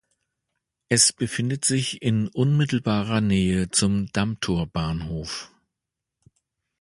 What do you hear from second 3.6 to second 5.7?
zum Dammtor-Bahnhof.